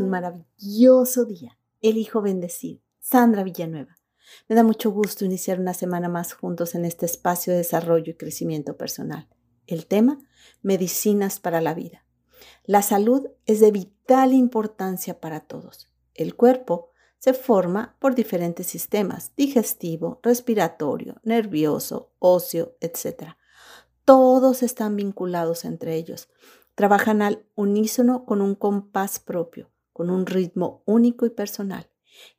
[0.00, 1.58] un maravilloso día.
[1.80, 2.82] Elijo bendecir.
[3.00, 3.98] Sandra Villanueva.
[4.48, 8.16] Me da mucho gusto iniciar una semana más juntos en este espacio de desarrollo y
[8.16, 9.28] crecimiento personal.
[9.66, 10.18] El tema,
[10.62, 12.04] medicinas para la vida.
[12.64, 15.90] La salud es de vital importancia para todos.
[16.14, 23.36] El cuerpo se forma por diferentes sistemas, digestivo, respiratorio, nervioso, óseo, etc.
[24.04, 26.28] Todos están vinculados entre ellos.
[26.74, 31.88] Trabajan al unísono con un compás propio, con un ritmo único y personal.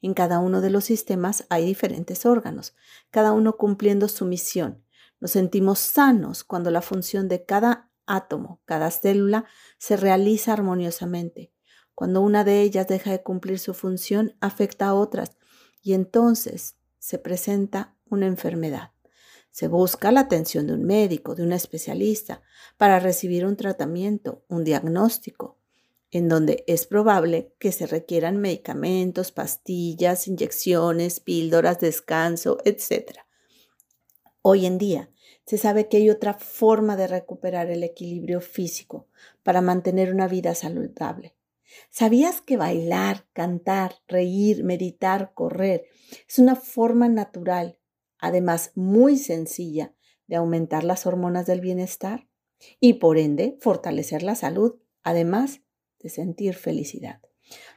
[0.01, 2.75] En cada uno de los sistemas hay diferentes órganos,
[3.09, 4.83] cada uno cumpliendo su misión.
[5.19, 9.45] Nos sentimos sanos cuando la función de cada átomo, cada célula,
[9.79, 11.51] se realiza armoniosamente.
[11.95, 15.37] Cuando una de ellas deja de cumplir su función, afecta a otras
[15.81, 18.91] y entonces se presenta una enfermedad.
[19.51, 22.41] Se busca la atención de un médico, de un especialista,
[22.75, 25.57] para recibir un tratamiento, un diagnóstico,
[26.11, 33.19] en donde es probable que se requieran medicamentos, pastillas, inyecciones, píldoras, descanso, etc.
[34.41, 35.11] Hoy en día
[35.45, 39.07] se sabe que hay otra forma de recuperar el equilibrio físico
[39.43, 41.35] para mantener una vida saludable.
[41.89, 45.85] ¿Sabías que bailar, cantar, reír, meditar, correr
[46.27, 47.79] es una forma natural
[48.25, 49.93] además muy sencilla,
[50.27, 52.27] de aumentar las hormonas del bienestar
[52.79, 55.61] y por ende fortalecer la salud, además
[56.05, 57.19] de sentir felicidad.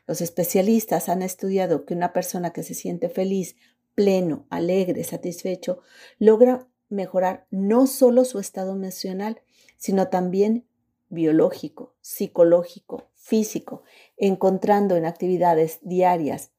[0.06, 3.56] Los especialistas han estudiado que una persona que se siente feliz,
[3.94, 5.80] pleno, alegre, satisfecho,
[6.18, 9.40] logra mejorar no solo su estado emocional,
[9.78, 10.66] sino también
[11.08, 13.82] biológico, psicológico, físico,
[14.18, 16.52] encontrando en actividades diarias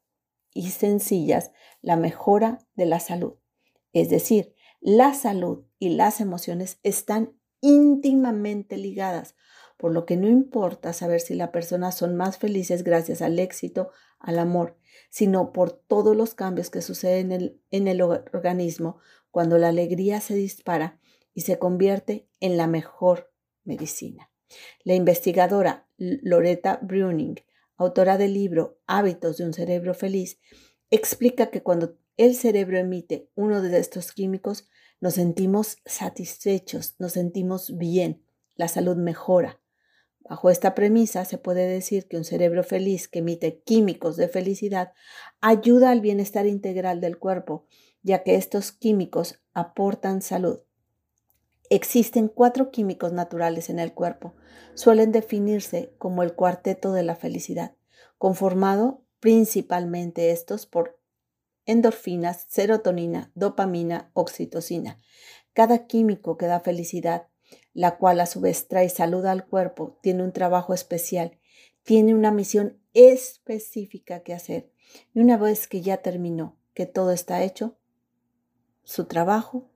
[0.56, 1.52] y sencillas
[1.84, 3.36] la mejora de la salud.
[3.94, 9.36] Es decir, la salud y las emociones están íntimamente ligadas,
[9.78, 13.92] por lo que no importa saber si las personas son más felices gracias al éxito,
[14.20, 14.78] al amor,
[15.10, 19.00] sino por todos los cambios que suceden en el, organismo
[19.32, 21.00] cuando la alegría se dispara
[21.34, 23.32] y se convierte en la mejor
[23.64, 24.30] medicina.
[24.84, 27.36] La investigadora Loretta Bruning,
[27.78, 30.40] autora del libro Hábitos de un cerebro feliz,
[30.90, 34.68] explica que cuando el cerebro emite uno de estos químicos,
[35.02, 38.24] nos sentimos satisfechos, nos sentimos bien,
[38.56, 39.60] la salud mejora.
[40.20, 44.94] Bajo esta premisa se puede decir que un cerebro feliz que emite químicos de felicidad
[45.42, 47.66] ayuda al bienestar integral del cuerpo,
[48.04, 50.60] ya que estos químicos aportan salud.
[51.70, 54.36] Existen cuatro químicos naturales en el cuerpo.
[54.76, 57.76] Suelen definirse como el cuarteto de la felicidad,
[58.18, 60.99] conformado principalmente estos por
[61.70, 64.98] endorfinas, serotonina, dopamina, oxitocina.
[65.54, 67.28] Cada químico que da felicidad,
[67.74, 71.38] la cual a su vez trae salud al cuerpo, tiene un trabajo especial,
[71.84, 74.72] tiene una misión específica que hacer.
[75.14, 77.78] Y una vez que ya terminó, que todo está hecho,
[78.84, 79.70] su trabajo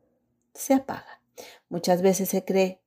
[0.55, 1.21] se apaga.
[1.69, 2.81] Muchas veces se cree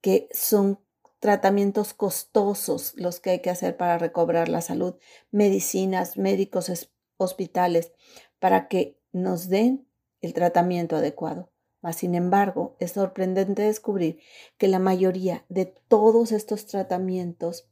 [0.00, 0.80] que son
[1.20, 4.94] tratamientos costosos los que hay que hacer para recobrar la salud,
[5.30, 6.88] medicinas, médicos,
[7.18, 7.92] hospitales,
[8.38, 9.86] para que nos den
[10.20, 11.50] el tratamiento adecuado.
[11.80, 14.20] Mas, sin embargo, es sorprendente descubrir
[14.56, 17.68] que la mayoría de todos estos tratamientos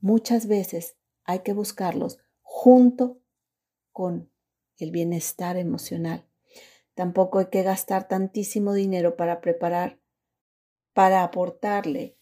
[0.00, 3.20] muchas veces hay que buscarlos junto
[3.92, 4.30] con
[4.78, 6.26] el bienestar emocional.
[6.94, 10.00] Tampoco hay que gastar tantísimo dinero para preparar,
[10.94, 12.16] para aportarle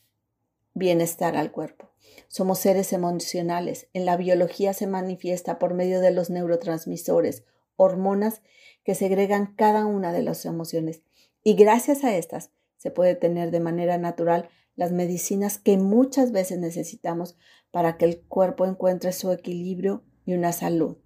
[0.75, 1.91] bienestar al cuerpo.
[2.29, 3.89] Somos seres emocionales.
[3.93, 7.45] En la biología se manifiesta por medio de los neurotransmisores
[7.79, 8.43] hormonas
[8.85, 11.01] que segregan cada una de las emociones.
[11.43, 16.59] Y gracias a estas se puede tener de manera natural las medicinas que muchas veces
[16.59, 17.37] necesitamos
[17.71, 20.99] para que el cuerpo encuentre su equilibrio y una salud.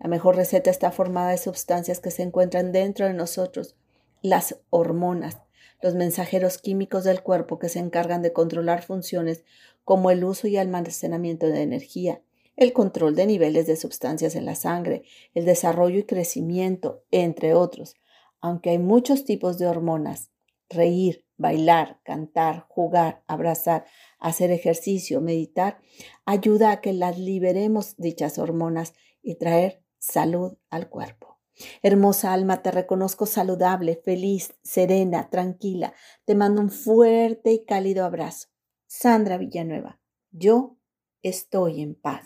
[0.00, 3.76] La mejor receta está formada de sustancias que se encuentran dentro de nosotros,
[4.22, 5.38] las hormonas,
[5.80, 9.44] los mensajeros químicos del cuerpo que se encargan de controlar funciones
[9.84, 12.20] como el uso y almacenamiento de energía,
[12.56, 15.04] el control de niveles de sustancias en la sangre,
[15.34, 17.94] el desarrollo y crecimiento, entre otros.
[18.40, 20.30] Aunque hay muchos tipos de hormonas,
[20.68, 23.84] reír, bailar, cantar, jugar, abrazar,
[24.18, 25.78] hacer ejercicio, meditar,
[26.24, 31.38] ayuda a que las liberemos dichas hormonas y traer salud al cuerpo.
[31.82, 35.94] Hermosa alma, te reconozco saludable, feliz, serena, tranquila.
[36.24, 38.48] Te mando un fuerte y cálido abrazo.
[38.86, 40.00] Sandra Villanueva,
[40.30, 40.76] yo
[41.22, 42.24] estoy en paz.